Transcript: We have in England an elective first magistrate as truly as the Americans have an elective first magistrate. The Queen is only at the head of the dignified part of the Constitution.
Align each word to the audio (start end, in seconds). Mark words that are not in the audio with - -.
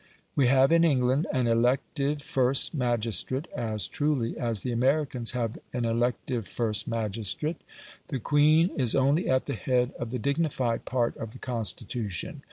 We 0.35 0.47
have 0.47 0.71
in 0.73 0.83
England 0.83 1.27
an 1.31 1.45
elective 1.45 2.23
first 2.23 2.73
magistrate 2.73 3.47
as 3.55 3.87
truly 3.87 4.35
as 4.35 4.63
the 4.63 4.71
Americans 4.71 5.33
have 5.33 5.59
an 5.73 5.85
elective 5.85 6.47
first 6.47 6.87
magistrate. 6.87 7.61
The 8.07 8.17
Queen 8.17 8.71
is 8.75 8.95
only 8.95 9.29
at 9.29 9.45
the 9.45 9.53
head 9.53 9.93
of 9.99 10.09
the 10.09 10.17
dignified 10.17 10.85
part 10.85 11.15
of 11.17 11.33
the 11.33 11.37
Constitution. 11.37 12.39